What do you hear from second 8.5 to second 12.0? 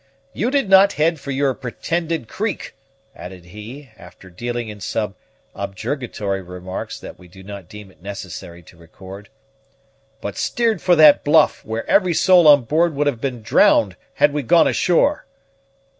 to record, "but steered for that bluff, where